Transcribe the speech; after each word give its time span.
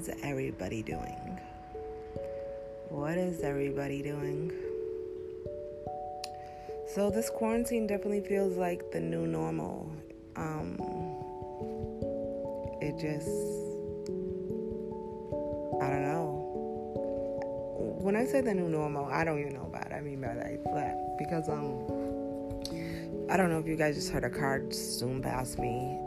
is 0.00 0.08
everybody 0.22 0.82
doing? 0.82 1.38
What 2.88 3.18
is 3.18 3.42
everybody 3.42 4.00
doing? 4.00 4.50
So, 6.94 7.10
this 7.10 7.28
quarantine 7.28 7.86
definitely 7.86 8.22
feels 8.22 8.56
like 8.56 8.90
the 8.92 9.00
new 9.00 9.26
normal. 9.26 9.92
Um, 10.36 10.78
it 12.80 12.98
just, 12.98 13.28
I 15.82 15.90
don't 15.90 16.02
know. 16.02 16.46
When 18.00 18.16
I 18.16 18.24
say 18.24 18.40
the 18.40 18.54
new 18.54 18.70
normal, 18.70 19.04
I 19.04 19.22
don't 19.22 19.38
even 19.38 19.52
know 19.52 19.68
what 19.68 19.92
I 19.92 20.00
mean 20.00 20.22
by 20.22 20.34
that. 20.34 21.18
Because, 21.18 21.50
um, 21.50 21.84
I 23.30 23.36
don't 23.36 23.50
know 23.50 23.58
if 23.58 23.66
you 23.66 23.76
guys 23.76 23.96
just 23.96 24.10
heard 24.10 24.24
a 24.24 24.30
car 24.30 24.62
zoom 24.72 25.20
past 25.20 25.58
me 25.58 25.98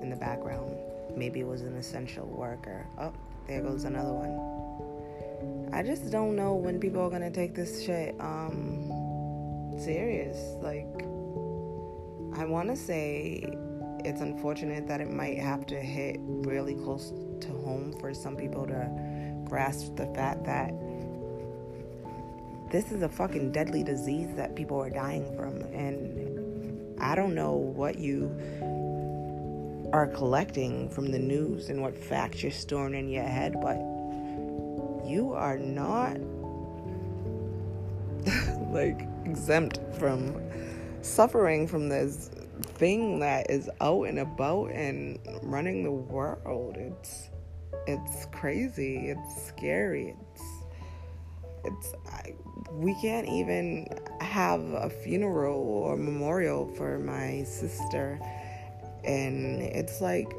in 0.00 0.08
the 0.08 0.16
background. 0.16 0.74
Maybe 1.14 1.40
it 1.40 1.46
was 1.46 1.60
an 1.60 1.76
essential 1.76 2.26
worker. 2.26 2.86
Oh, 2.98 3.12
there 3.46 3.62
goes 3.62 3.84
another 3.84 4.12
one. 4.12 5.70
I 5.72 5.82
just 5.82 6.10
don't 6.10 6.36
know 6.36 6.54
when 6.54 6.78
people 6.78 7.00
are 7.00 7.10
gonna 7.10 7.30
take 7.30 7.54
this 7.54 7.84
shit 7.84 8.14
um, 8.20 9.74
serious. 9.78 10.38
Like, 10.62 11.04
I 12.38 12.44
want 12.44 12.68
to 12.68 12.76
say 12.76 13.44
it's 14.04 14.20
unfortunate 14.20 14.86
that 14.86 15.00
it 15.00 15.10
might 15.10 15.38
have 15.38 15.66
to 15.66 15.80
hit 15.80 16.18
really 16.20 16.74
close 16.74 17.12
to 17.40 17.48
home 17.48 17.94
for 18.00 18.14
some 18.14 18.36
people 18.36 18.66
to 18.66 18.88
grasp 19.44 19.96
the 19.96 20.06
fact 20.14 20.44
that 20.44 20.72
this 22.70 22.90
is 22.90 23.02
a 23.02 23.08
fucking 23.08 23.52
deadly 23.52 23.82
disease 23.82 24.28
that 24.34 24.56
people 24.56 24.80
are 24.80 24.90
dying 24.90 25.24
from. 25.36 25.60
And 25.72 27.00
I 27.00 27.14
don't 27.14 27.34
know 27.34 27.52
what 27.52 27.98
you 27.98 28.34
are 29.94 30.08
collecting 30.08 30.88
from 30.88 31.12
the 31.12 31.18
news 31.20 31.68
and 31.68 31.80
what 31.80 31.96
facts 31.96 32.42
you're 32.42 32.50
storing 32.50 32.94
in 32.94 33.08
your 33.08 33.22
head, 33.22 33.54
but 33.62 33.76
you 35.06 35.32
are 35.36 35.56
not 35.56 36.18
like 38.72 39.06
exempt 39.24 39.78
from 39.96 40.34
suffering 41.00 41.68
from 41.68 41.88
this 41.88 42.28
thing 42.74 43.20
that 43.20 43.48
is 43.48 43.70
out 43.80 44.08
and 44.08 44.18
about 44.18 44.72
and 44.72 45.16
running 45.44 45.84
the 45.84 45.92
world. 45.92 46.76
It's 46.76 47.30
it's 47.86 48.26
crazy. 48.32 49.10
It's 49.10 49.46
scary. 49.46 50.16
It's 50.32 50.42
it's 51.66 51.94
I, 52.12 52.34
we 52.72 52.96
can't 53.00 53.28
even 53.28 53.86
have 54.20 54.60
a 54.72 54.90
funeral 54.90 55.60
or 55.60 55.96
memorial 55.96 56.66
for 56.74 56.98
my 56.98 57.44
sister 57.44 58.18
and 59.06 59.62
it's 59.62 60.00
like, 60.00 60.32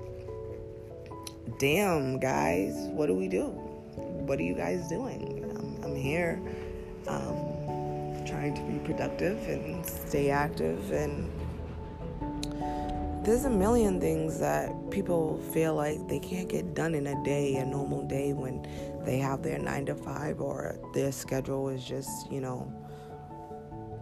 damn, 1.59 2.19
guys, 2.19 2.73
what 2.91 3.07
do 3.07 3.13
we 3.13 3.27
do? 3.27 3.45
What 3.45 4.39
are 4.39 4.43
you 4.43 4.55
guys 4.55 4.87
doing? 4.87 5.43
I'm, 5.57 5.83
I'm 5.83 5.95
here 5.95 6.41
um, 7.07 8.25
trying 8.25 8.55
to 8.55 8.61
be 8.63 8.79
productive 8.79 9.37
and 9.47 9.85
stay 9.85 10.31
active. 10.31 10.91
And 10.91 11.31
there's 13.23 13.45
a 13.45 13.49
million 13.49 13.99
things 13.99 14.39
that 14.39 14.71
people 14.89 15.39
feel 15.53 15.75
like 15.75 16.07
they 16.07 16.19
can't 16.19 16.49
get 16.49 16.73
done 16.73 16.95
in 16.95 17.07
a 17.07 17.23
day, 17.23 17.55
a 17.57 17.65
normal 17.65 18.07
day, 18.07 18.33
when 18.33 18.67
they 19.05 19.17
have 19.19 19.43
their 19.43 19.59
nine 19.59 19.85
to 19.85 19.95
five 19.95 20.41
or 20.41 20.79
their 20.93 21.11
schedule 21.11 21.69
is 21.69 21.83
just, 21.83 22.31
you 22.31 22.41
know, 22.41 22.71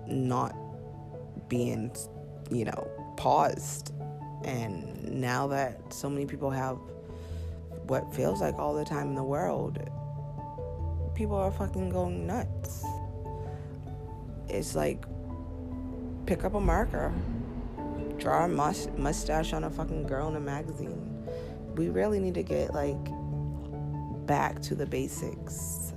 not 0.08 0.56
being, 1.50 1.94
you 2.50 2.66
know, 2.66 2.88
paused 3.18 3.94
and 4.44 5.22
now 5.22 5.48
that 5.48 5.94
so 5.94 6.10
many 6.10 6.26
people 6.26 6.50
have 6.50 6.78
what 7.88 8.14
feels 8.14 8.42
like 8.42 8.56
all 8.56 8.74
the 8.74 8.86
time 8.86 9.10
in 9.10 9.16
the 9.16 9.24
world, 9.24 9.78
people 11.16 11.36
are 11.36 11.52
fucking 11.52 11.90
going 11.90 12.26
nuts. 12.26 12.86
It's 14.50 14.76
like 14.76 15.06
pick 16.26 16.44
up 16.44 16.54
a 16.54 16.60
marker, 16.60 17.14
draw 18.18 18.46
a 18.46 18.48
mus- 18.48 18.90
mustache 18.98 19.54
on 19.54 19.64
a 19.64 19.70
fucking 19.70 20.08
girl 20.08 20.30
in 20.30 20.36
a 20.36 20.40
magazine. 20.40 21.26
We 21.76 21.90
really 21.90 22.20
need 22.20 22.36
to 22.36 22.44
get 22.44 22.74
like 22.74 23.04
back 24.26 24.62
to 24.64 24.76
the 24.76 24.86
basics. 24.86 25.94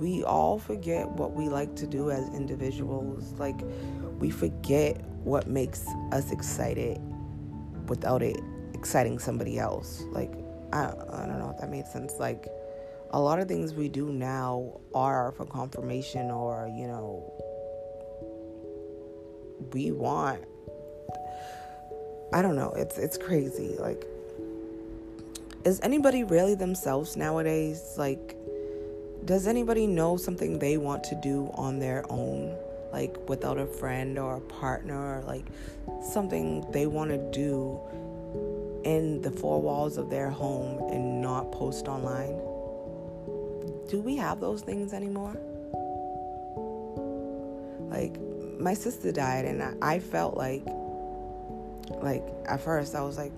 We 0.00 0.24
all 0.24 0.58
forget 0.58 1.08
what 1.08 1.32
we 1.32 1.48
like 1.48 1.76
to 1.76 1.86
do 1.86 2.10
as 2.10 2.26
individuals. 2.34 3.32
Like, 3.38 3.60
we 4.18 4.30
forget 4.30 5.04
what 5.22 5.46
makes 5.46 5.86
us 6.10 6.32
excited 6.32 7.00
without 7.86 8.22
it 8.22 8.36
exciting 8.74 9.18
somebody 9.18 9.58
else. 9.58 10.02
Like, 10.12 10.32
I, 10.72 10.86
I 10.86 11.26
don't 11.26 11.38
know 11.38 11.50
if 11.54 11.60
that 11.60 11.70
made 11.70 11.86
sense. 11.86 12.14
Like, 12.18 12.48
a 13.10 13.20
lot 13.20 13.38
of 13.38 13.48
things 13.48 13.74
we 13.74 13.88
do 13.88 14.12
now 14.12 14.80
are 14.94 15.32
for 15.32 15.46
confirmation 15.46 16.30
or, 16.30 16.68
you 16.74 16.86
know, 16.86 17.32
we 19.72 19.92
want. 19.92 20.44
I 22.32 22.42
don't 22.42 22.56
know. 22.56 22.72
It's 22.76 22.98
it's 22.98 23.16
crazy. 23.16 23.76
Like, 23.78 24.04
is 25.64 25.80
anybody 25.82 26.24
really 26.24 26.56
themselves 26.56 27.16
nowadays? 27.16 27.94
Like, 27.96 28.36
does 29.24 29.46
anybody 29.46 29.86
know 29.86 30.16
something 30.16 30.58
they 30.58 30.76
want 30.76 31.04
to 31.04 31.14
do 31.22 31.50
on 31.54 31.78
their 31.78 32.04
own? 32.10 32.56
Like 32.94 33.28
without 33.28 33.58
a 33.58 33.66
friend 33.66 34.20
or 34.20 34.36
a 34.36 34.40
partner 34.40 35.18
or 35.18 35.22
like 35.22 35.44
something 36.00 36.64
they 36.70 36.86
want 36.86 37.10
to 37.10 37.18
do 37.32 37.80
in 38.84 39.20
the 39.20 39.32
four 39.32 39.60
walls 39.60 39.96
of 39.96 40.10
their 40.10 40.30
home 40.30 40.78
and 40.92 41.20
not 41.20 41.50
post 41.50 41.88
online? 41.88 42.36
Do 43.88 44.00
we 44.00 44.14
have 44.16 44.38
those 44.38 44.62
things 44.62 44.92
anymore? 44.92 45.36
Like 47.90 48.16
my 48.60 48.74
sister 48.74 49.10
died 49.10 49.44
and 49.44 49.60
I, 49.82 49.98
felt 49.98 50.36
like 50.36 50.64
like 52.00 52.24
at 52.46 52.60
first 52.60 52.94
I 52.94 53.02
was 53.02 53.18
like 53.18 53.32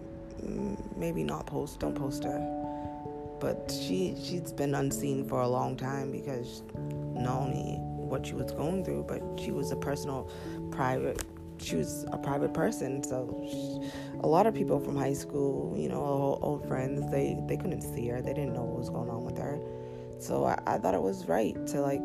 mm, 0.45 0.77
maybe 0.99 1.25
not 1.25 1.47
post, 1.47 1.81
don't 1.81 1.95
post 1.95 2.25
her. 2.25 2.41
But 3.41 3.73
she 3.73 4.17
she's 4.23 4.53
been 4.53 4.75
unseen 4.75 5.27
for 5.27 5.41
a 5.41 5.49
long 5.49 5.77
time 5.79 6.13
because 6.13 6.63
only 7.27 7.81
what 8.09 8.27
she 8.27 8.35
was 8.35 8.51
going 8.53 8.85
through, 8.85 9.05
but 9.09 9.23
she 9.39 9.51
was 9.51 9.73
a 9.73 9.77
personal, 9.77 10.31
private. 10.71 11.25
She 11.59 11.77
was 11.77 12.05
a 12.13 12.19
private 12.19 12.53
person, 12.53 13.03
so 13.03 13.43
she, 13.51 13.91
a 14.21 14.27
lot 14.27 14.47
of 14.47 14.55
people 14.55 14.79
from 14.79 14.95
high 14.95 15.15
school, 15.15 15.75
you 15.77 15.89
know, 15.89 16.03
old, 16.03 16.39
old, 16.43 16.69
friends, 16.69 17.11
they 17.11 17.37
they 17.49 17.57
couldn't 17.57 17.81
see 17.81 18.07
her. 18.09 18.21
They 18.21 18.35
didn't 18.35 18.53
know 18.53 18.63
what 18.63 18.79
was 18.79 18.91
going 18.91 19.09
on 19.09 19.25
with 19.25 19.39
her. 19.39 19.59
So 20.19 20.45
I, 20.45 20.61
I 20.67 20.79
thought 20.79 20.95
it 20.95 21.03
was 21.03 21.27
right 21.27 21.55
to 21.69 21.81
like, 21.81 22.03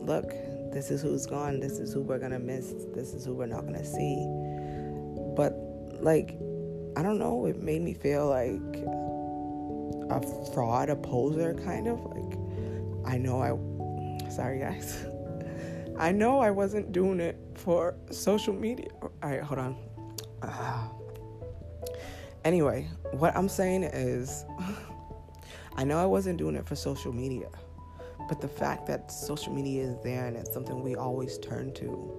look, 0.00 0.30
this 0.72 0.90
is 0.90 1.02
who's 1.02 1.26
gone. 1.26 1.60
This 1.60 1.78
is 1.78 1.92
who 1.92 2.02
we're 2.02 2.18
gonna 2.18 2.38
miss. 2.38 2.72
This 2.94 3.14
is 3.14 3.24
who 3.24 3.34
we're 3.34 3.46
not 3.46 3.64
gonna 3.66 3.84
see. 3.84 4.26
But 5.36 5.54
like, 6.00 6.38
I 6.96 7.02
don't 7.02 7.18
know. 7.18 7.46
It 7.46 7.60
made 7.60 7.82
me 7.82 7.94
feel 7.94 8.28
like 8.28 8.60
a 10.10 10.52
fraud, 10.52 10.88
a 10.88 10.96
poser, 10.96 11.54
kind 11.54 11.88
of 11.88 12.04
like. 12.04 12.38
I 13.04 13.18
know 13.18 13.40
I 13.40 13.52
Sorry, 14.34 14.60
guys. 14.60 15.04
I 15.98 16.10
know 16.10 16.40
I 16.40 16.50
wasn't 16.50 16.90
doing 16.90 17.20
it 17.20 17.38
for 17.54 17.94
social 18.10 18.54
media. 18.54 18.88
All 19.02 19.10
right, 19.22 19.42
hold 19.42 19.58
on. 19.58 19.76
Uh, 20.40 20.88
anyway, 22.42 22.88
what 23.10 23.36
I'm 23.36 23.48
saying 23.48 23.84
is, 23.84 24.46
I 25.76 25.84
know 25.84 25.98
I 25.98 26.06
wasn't 26.06 26.38
doing 26.38 26.56
it 26.56 26.66
for 26.66 26.74
social 26.74 27.12
media, 27.12 27.48
but 28.26 28.40
the 28.40 28.48
fact 28.48 28.86
that 28.86 29.12
social 29.12 29.52
media 29.52 29.82
is 29.84 29.96
there 30.02 30.24
and 30.26 30.36
it's 30.38 30.52
something 30.54 30.82
we 30.82 30.96
always 30.96 31.36
turn 31.38 31.74
to, 31.74 32.10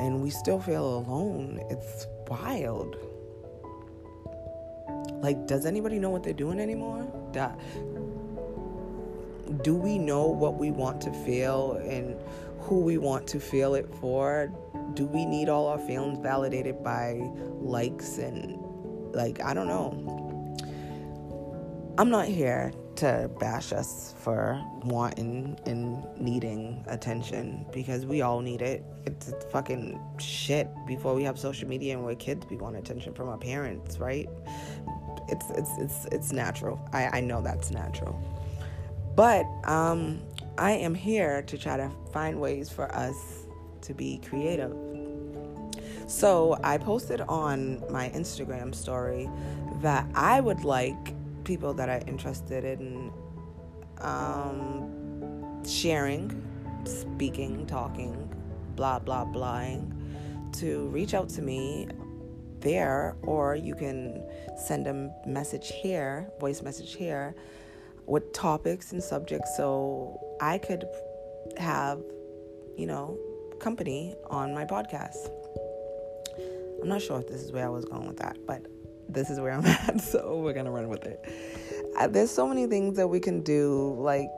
and 0.00 0.20
we 0.20 0.30
still 0.30 0.58
feel 0.58 0.98
alone, 0.98 1.62
it's 1.70 2.08
wild. 2.26 2.96
Like, 5.22 5.46
does 5.46 5.64
anybody 5.64 6.00
know 6.00 6.10
what 6.10 6.24
they're 6.24 6.32
doing 6.32 6.58
anymore? 6.58 7.06
That 7.32 7.56
do 9.62 9.74
we 9.74 9.98
know 9.98 10.26
what 10.26 10.58
we 10.58 10.70
want 10.70 11.00
to 11.02 11.12
feel 11.12 11.72
and 11.88 12.16
who 12.60 12.80
we 12.80 12.98
want 12.98 13.26
to 13.28 13.40
feel 13.40 13.74
it 13.74 13.88
for? 14.00 14.50
Do 14.94 15.06
we 15.06 15.26
need 15.26 15.48
all 15.48 15.66
our 15.68 15.78
feelings 15.78 16.18
validated 16.18 16.82
by 16.82 17.20
likes 17.60 18.18
and 18.18 18.58
like 19.14 19.42
I 19.42 19.54
don't 19.54 19.68
know. 19.68 20.10
I'm 21.96 22.10
not 22.10 22.26
here 22.26 22.72
to 22.96 23.30
bash 23.38 23.72
us 23.72 24.14
for 24.18 24.60
wanting 24.82 25.58
and 25.66 26.04
needing 26.18 26.84
attention 26.88 27.66
because 27.72 28.04
we 28.06 28.22
all 28.22 28.40
need 28.40 28.62
it. 28.62 28.84
It's 29.04 29.32
fucking 29.50 30.00
shit 30.18 30.68
before 30.86 31.14
we 31.14 31.22
have 31.24 31.38
social 31.38 31.68
media 31.68 31.94
and 31.94 32.04
we're 32.04 32.14
kids 32.14 32.46
we 32.50 32.56
want 32.56 32.76
attention 32.76 33.14
from 33.14 33.28
our 33.28 33.38
parents, 33.38 33.98
right? 33.98 34.28
It's 35.28 35.50
it's 35.50 35.70
it's 35.78 36.04
it's 36.06 36.32
natural. 36.32 36.80
I, 36.92 37.18
I 37.18 37.20
know 37.20 37.40
that's 37.40 37.70
natural. 37.70 38.20
But 39.16 39.46
um, 39.64 40.20
I 40.58 40.72
am 40.72 40.94
here 40.94 41.42
to 41.42 41.58
try 41.58 41.76
to 41.76 41.90
find 42.12 42.40
ways 42.40 42.70
for 42.70 42.92
us 42.94 43.46
to 43.82 43.94
be 43.94 44.20
creative. 44.28 44.74
So 46.06 46.58
I 46.62 46.78
posted 46.78 47.20
on 47.22 47.82
my 47.90 48.10
Instagram 48.10 48.74
story 48.74 49.28
that 49.80 50.06
I 50.14 50.40
would 50.40 50.64
like 50.64 51.14
people 51.44 51.74
that 51.74 51.88
are 51.88 52.00
interested 52.06 52.64
in 52.64 53.12
um, 53.98 55.62
sharing, 55.64 56.42
speaking, 56.84 57.66
talking, 57.66 58.28
blah, 58.76 58.98
blah, 58.98 59.24
blahing, 59.24 59.92
to 60.60 60.86
reach 60.88 61.14
out 61.14 61.28
to 61.30 61.42
me 61.42 61.88
there, 62.60 63.16
or 63.22 63.54
you 63.54 63.74
can 63.74 64.22
send 64.56 64.86
a 64.86 65.10
message 65.26 65.70
here, 65.70 66.30
voice 66.40 66.62
message 66.62 66.94
here, 66.94 67.34
with 68.06 68.32
topics 68.32 68.92
and 68.92 69.02
subjects 69.02 69.56
so 69.56 70.20
I 70.40 70.58
could 70.58 70.84
have, 71.56 72.00
you 72.76 72.86
know, 72.86 73.18
company 73.60 74.14
on 74.28 74.54
my 74.54 74.64
podcast. 74.64 75.30
I'm 76.82 76.88
not 76.88 77.00
sure 77.00 77.20
if 77.20 77.28
this 77.28 77.42
is 77.42 77.52
where 77.52 77.64
I 77.64 77.70
was 77.70 77.84
going 77.84 78.06
with 78.06 78.18
that, 78.18 78.36
but 78.46 78.66
this 79.08 79.30
is 79.30 79.40
where 79.40 79.52
I'm 79.52 79.64
at, 79.66 80.00
so 80.00 80.38
we're 80.38 80.52
gonna 80.52 80.70
run 80.70 80.88
with 80.88 81.04
it. 81.04 81.24
Uh, 81.98 82.08
there's 82.08 82.30
so 82.30 82.46
many 82.46 82.66
things 82.66 82.96
that 82.96 83.08
we 83.08 83.20
can 83.20 83.42
do, 83.42 83.94
like 83.98 84.30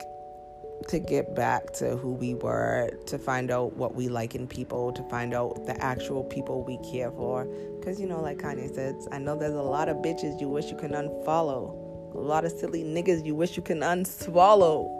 to 0.87 0.99
get 0.99 1.35
back 1.35 1.73
to 1.73 1.97
who 1.97 2.13
we 2.13 2.35
were, 2.35 2.89
to 3.07 3.17
find 3.17 3.51
out 3.51 3.73
what 3.73 3.95
we 3.95 4.07
like 4.07 4.35
in 4.35 4.47
people, 4.47 4.91
to 4.93 5.03
find 5.09 5.33
out 5.33 5.65
the 5.65 5.75
actual 5.83 6.23
people 6.23 6.63
we 6.63 6.77
care 6.91 7.11
for. 7.11 7.45
Because, 7.79 7.99
you 7.99 8.07
know, 8.07 8.21
like 8.21 8.37
Kanye 8.37 8.73
says, 8.73 9.07
I 9.11 9.17
know 9.17 9.35
there's 9.35 9.55
a 9.55 9.61
lot 9.61 9.89
of 9.89 9.97
bitches 9.97 10.39
you 10.39 10.47
wish 10.49 10.69
you 10.69 10.77
can 10.77 10.91
unfollow, 10.91 11.75
a 12.17 12.21
lot 12.21 12.45
of 12.45 12.51
silly 12.51 12.83
niggas 12.83 13.25
you 13.25 13.35
wish 13.35 13.55
you 13.55 13.63
can 13.63 13.79
unswallow. 13.79 14.93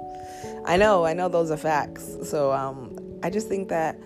I 0.66 0.78
know, 0.78 1.06
I 1.06 1.14
know 1.14 1.28
those 1.30 1.52
are 1.52 1.58
facts. 1.58 2.18
So 2.24 2.52
um, 2.52 2.98
I 3.24 3.30
just 3.30 3.48
think 3.48 3.70
that 3.70 4.00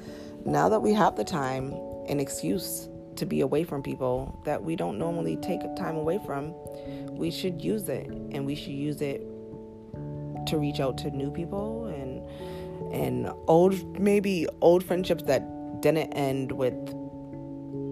now 0.45 0.69
that 0.69 0.79
we 0.79 0.93
have 0.93 1.15
the 1.15 1.23
time 1.23 1.73
and 2.07 2.19
excuse 2.21 2.87
to 3.17 3.25
be 3.25 3.41
away 3.41 3.63
from 3.63 3.83
people 3.83 4.41
that 4.45 4.63
we 4.63 4.75
don't 4.75 4.97
normally 4.97 5.35
take 5.37 5.61
time 5.75 5.95
away 5.95 6.19
from, 6.25 6.53
we 7.11 7.29
should 7.29 7.61
use 7.61 7.89
it 7.89 8.07
and 8.07 8.45
we 8.45 8.55
should 8.55 8.73
use 8.73 9.01
it 9.01 9.21
to 10.47 10.57
reach 10.57 10.79
out 10.79 10.97
to 10.97 11.11
new 11.11 11.29
people 11.29 11.85
and 11.85 12.21
and 12.93 13.31
old 13.47 13.99
maybe 13.99 14.47
old 14.61 14.83
friendships 14.83 15.23
that 15.23 15.43
didn't 15.81 16.11
end 16.13 16.51
with 16.51 16.73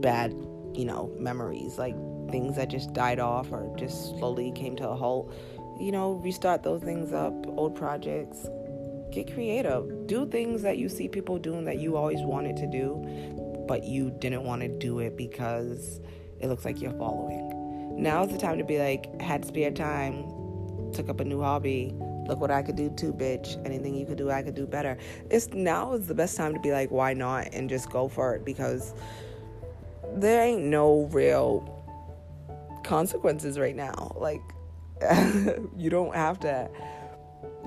bad, 0.01 0.31
you 0.74 0.86
know, 0.86 1.12
memories, 1.18 1.77
like 1.77 1.95
things 2.31 2.56
that 2.56 2.70
just 2.70 2.94
died 2.94 3.20
off 3.20 3.52
or 3.52 3.74
just 3.78 4.18
slowly 4.18 4.52
came 4.52 4.76
to 4.78 4.90
a 4.90 4.96
halt. 4.96 5.34
You 5.80 5.92
know, 5.92 6.14
restart 6.14 6.64
those 6.64 6.81
things 6.81 7.14
up, 7.14 7.34
old 7.58 7.76
projects. 7.76 8.48
Get 9.12 9.34
creative. 9.34 10.08
Do 10.08 10.28
things 10.28 10.62
that 10.62 10.78
you 10.78 10.90
see 10.90 11.08
people 11.08 11.40
doing 11.40 11.66
that 11.66 11.80
you 11.80 11.96
always 11.96 12.22
wanted 12.22 12.58
to 12.58 12.68
do 12.68 13.40
but 13.70 13.84
you 13.84 14.10
didn't 14.10 14.44
want 14.44 14.64
to 14.64 14.68
do 14.68 14.98
it 14.98 15.16
because 15.16 16.02
it 16.40 16.48
looks 16.48 16.66
like 16.66 16.81
you're 16.81 16.92
following. 16.94 18.02
Now 18.02 18.24
is 18.24 18.32
the 18.32 18.38
time 18.40 18.58
to 18.58 18.64
be 18.64 18.80
like, 18.80 19.22
had 19.22 19.46
spare 19.46 19.70
time, 19.70 20.24
took 20.92 21.08
up 21.08 21.20
a 21.20 21.24
new 21.24 21.40
hobby. 21.40 21.94
Look 22.25 22.40
what 22.40 22.50
I 22.50 22.64
could 22.64 22.75
do 22.75 22.90
too, 22.90 23.14
bitch. 23.14 23.64
Anything 23.68 23.94
you 23.94 24.08
could 24.08 24.18
do, 24.18 24.32
I 24.32 24.42
could 24.42 24.56
do 24.56 24.66
better. 24.66 24.98
It's 25.30 25.50
now 25.50 25.94
is 25.94 26.08
the 26.08 26.16
best 26.16 26.36
time 26.36 26.56
to 26.56 26.60
be 26.60 26.72
like, 26.72 26.90
why 26.90 27.14
not? 27.14 27.50
And 27.54 27.70
just 27.70 27.92
go 27.92 28.08
for 28.08 28.34
it 28.34 28.44
because 28.44 28.96
there 30.16 30.42
ain't 30.42 30.64
no 30.64 31.08
real 31.12 31.79
consequences 32.89 33.59
right 33.59 33.75
now. 33.75 34.12
Like, 34.15 34.41
you 35.77 35.89
don't 35.89 36.13
have 36.13 36.39
to 36.41 36.69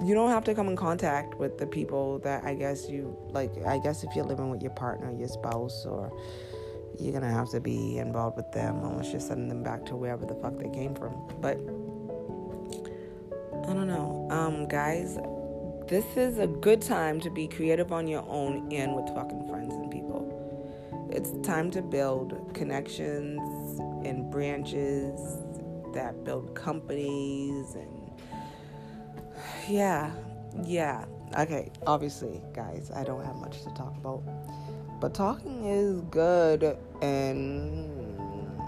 you 0.04 0.14
don't 0.14 0.30
have 0.30 0.44
to 0.44 0.54
come 0.54 0.68
in 0.68 0.76
contact 0.76 1.36
with 1.38 1.58
the 1.58 1.66
people 1.66 2.18
that 2.20 2.44
I 2.44 2.54
guess 2.54 2.90
you 2.90 3.16
like. 3.28 3.52
I 3.64 3.78
guess 3.78 4.02
if 4.02 4.14
you're 4.16 4.24
living 4.24 4.50
with 4.50 4.60
your 4.60 4.72
partner, 4.72 5.12
your 5.16 5.28
spouse, 5.28 5.86
or 5.86 6.12
you're 6.98 7.12
gonna 7.12 7.32
have 7.32 7.50
to 7.50 7.60
be 7.60 7.98
involved 7.98 8.36
with 8.36 8.50
them 8.52 8.82
unless 8.84 9.12
you're 9.12 9.20
sending 9.20 9.48
them 9.48 9.62
back 9.62 9.86
to 9.86 9.96
wherever 9.96 10.26
the 10.26 10.34
fuck 10.34 10.58
they 10.58 10.68
came 10.70 10.94
from. 10.94 11.14
But 11.40 11.56
I 13.68 13.72
don't 13.72 13.86
know, 13.86 14.28
um, 14.30 14.66
guys. 14.66 15.18
This 15.88 16.04
is 16.16 16.38
a 16.38 16.46
good 16.46 16.80
time 16.80 17.20
to 17.20 17.30
be 17.30 17.48
creative 17.48 17.92
on 17.92 18.06
your 18.06 18.24
own 18.28 18.72
and 18.72 18.94
with 18.94 19.06
fucking 19.14 19.48
friends 19.48 19.74
and 19.74 19.90
people. 19.90 20.01
It's 21.14 21.30
time 21.46 21.70
to 21.72 21.82
build 21.82 22.54
connections 22.54 23.78
and 24.06 24.30
branches 24.30 25.20
that 25.92 26.24
build 26.24 26.54
companies 26.54 27.74
and 27.74 28.10
yeah, 29.68 30.10
yeah. 30.64 31.04
Okay, 31.38 31.70
obviously, 31.86 32.42
guys, 32.54 32.90
I 32.94 33.04
don't 33.04 33.22
have 33.24 33.36
much 33.36 33.62
to 33.62 33.70
talk 33.74 33.94
about. 33.98 34.22
But 35.00 35.12
talking 35.12 35.66
is 35.66 36.00
good, 36.10 36.78
and 37.02 38.60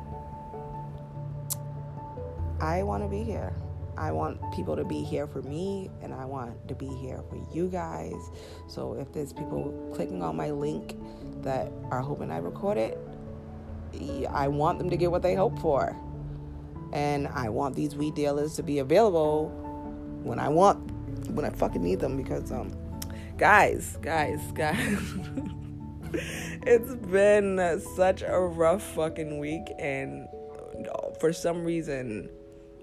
I 2.61 2.83
want 2.83 3.03
to 3.05 3.09
be 3.09 3.23
here. 3.23 3.55
I 3.97 4.13
want 4.13 4.41
people 4.55 4.77
to 4.77 4.85
be 4.85 5.03
here 5.03 5.27
for 5.27 5.43
me, 5.43 5.91
and 6.03 6.13
I 6.13 6.25
want 6.25 6.67
to 6.69 6.75
be 6.75 6.87
here 6.87 7.23
for 7.29 7.39
you 7.53 7.69
guys. 7.69 8.15
So 8.69 8.95
if 8.95 9.13
there's 9.13 9.33
people 9.33 9.93
clicking 9.95 10.23
on 10.23 10.37
my 10.37 10.51
link 10.51 10.97
that 11.43 11.71
are 11.91 12.01
hoping 12.01 12.31
I 12.31 12.39
record 12.39 12.79
it, 12.79 12.99
I 14.31 14.49
want 14.49 14.79
them 14.79 14.91
to 14.91 14.97
get 14.97 15.11
what 15.11 15.23
they 15.23 15.35
hope 15.35 15.59
for. 15.61 15.97
And 16.93 17.29
I 17.29 17.49
want 17.49 17.75
these 17.75 17.95
weed 17.95 18.15
dealers 18.15 18.57
to 18.57 18.63
be 18.63 18.79
available 18.79 19.49
when 20.23 20.39
I 20.39 20.49
want, 20.49 20.91
when 21.31 21.45
I 21.45 21.51
fucking 21.51 21.83
need 21.83 22.01
them. 22.01 22.17
Because, 22.17 22.51
um, 22.53 22.73
guys, 23.37 23.97
guys, 24.01 24.41
guys, 24.55 25.03
it's 26.67 26.95
been 27.07 27.81
such 27.97 28.23
a 28.23 28.39
rough 28.39 28.83
fucking 28.95 29.39
week, 29.39 29.73
and 29.79 30.27
for 31.21 31.33
some 31.33 31.65
reason, 31.65 32.29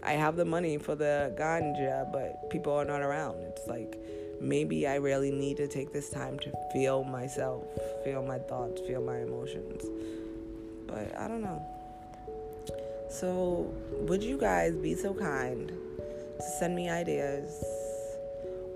I 0.04 0.14
have 0.14 0.36
the 0.36 0.46
money 0.46 0.78
for 0.78 0.96
the 0.96 1.34
ganja, 1.38 2.12
but 2.12 2.50
people 2.50 2.74
are 2.74 2.86
not 2.86 3.02
around. 3.02 3.38
It's 3.42 3.68
like 3.68 3.98
maybe 4.42 4.88
I 4.88 4.96
really 4.96 5.32
need 5.32 5.58
to 5.58 5.68
take 5.68 5.94
this 5.94 6.10
time 6.10 6.40
to 6.40 6.52
feel 6.74 7.04
myself, 7.04 7.64
feel 8.04 8.24
my 8.24 8.40
thoughts, 8.40 8.82
feel 8.82 9.02
my 9.02 9.20
emotions. 9.20 9.86
But 10.88 11.18
I 11.18 11.28
don't 11.28 11.42
know. 11.42 11.62
So, 13.10 13.72
would 13.92 14.24
you 14.24 14.38
guys 14.38 14.74
be 14.76 14.96
so 14.96 15.14
kind 15.14 15.68
to 15.68 16.44
send 16.60 16.76
me 16.76 16.90
ideas 16.90 17.64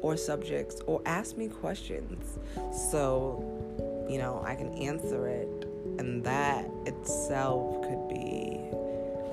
or 0.01 0.17
subjects 0.17 0.81
or 0.85 1.01
ask 1.05 1.35
me 1.35 1.47
questions 1.47 2.37
so 2.91 3.43
you 4.07 4.19
know 4.19 4.43
I 4.45 4.53
can 4.53 4.71
answer 4.75 5.27
it 5.27 5.65
and 5.97 6.23
that 6.25 6.69
itself 6.85 7.81
could 7.81 8.07
be 8.09 8.61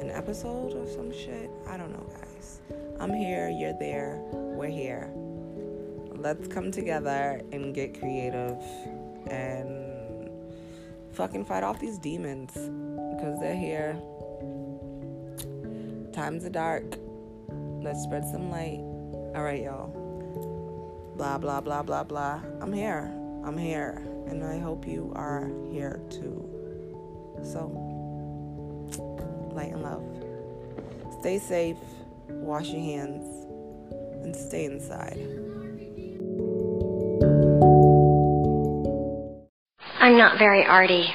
an 0.03 0.11
episode 0.11 0.75
or 0.75 0.85
some 0.87 1.13
shit. 1.13 1.49
I 1.69 1.77
don't 1.77 1.93
know, 1.93 2.05
guys. 2.19 2.61
I'm 2.99 3.15
here, 3.15 3.49
you're 3.49 3.79
there, 3.79 4.21
we're 4.33 4.67
here. 4.67 5.13
Let's 6.17 6.49
come 6.49 6.73
together 6.73 7.41
and 7.53 7.73
get 7.73 7.99
creative 7.99 8.59
and 9.31 10.29
fucking 11.13 11.45
fight 11.45 11.63
off 11.63 11.79
these 11.79 11.99
demons 11.99 12.51
because 12.53 13.39
they're 13.39 13.55
here. 13.55 13.97
Times 16.13 16.45
are 16.45 16.51
dark. 16.51 16.97
Let's 17.49 18.03
spread 18.03 18.25
some 18.25 18.51
light. 18.51 18.81
All 19.37 19.45
right, 19.45 19.63
y'all. 19.63 19.87
Blah, 21.17 21.39
blah, 21.39 21.61
blah, 21.61 21.83
blah, 21.83 22.03
blah. 22.03 22.41
I'm 22.61 22.73
here. 22.73 23.09
I'm 23.45 23.57
here. 23.57 24.03
And 24.27 24.45
I 24.45 24.59
hope 24.59 24.85
you 24.85 25.13
are 25.15 25.49
here 25.71 26.01
too. 26.11 26.49
So, 27.43 27.92
light 29.55 29.73
and 29.73 29.83
love. 29.83 30.03
Stay 31.21 31.39
safe. 31.39 31.77
Wash 32.29 32.69
your 32.69 32.83
hands. 32.83 33.27
And 34.23 34.35
stay 34.35 34.65
inside. 34.65 35.19
I'm 40.01 40.17
not 40.17 40.39
very 40.39 40.65
arty. 40.65 41.13